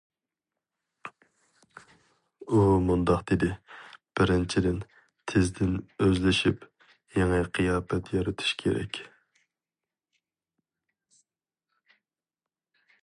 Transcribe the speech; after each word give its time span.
ئۇ 2.55 2.61
مۇنداق 2.85 3.21
دېدى: 3.31 3.49
بىرىنچىدىن، 4.21 4.79
تېزدىن 5.33 5.77
ئۆزلىشىپ، 6.07 6.67
يېڭى 7.19 7.43
قىياپەت 7.59 8.11
يارىتىش 8.17 8.57
كېرەك. 8.63 9.01